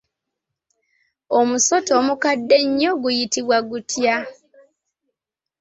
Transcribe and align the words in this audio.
Omusota 1.39 1.91
omukadde 2.01 2.55
ennyo 2.63 2.91
guyitibwa 3.01 3.57
gutya? 3.69 4.15